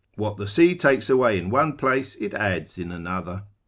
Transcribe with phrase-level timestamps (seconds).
[0.15, 3.43] what the sea takes away in one place it adds in another.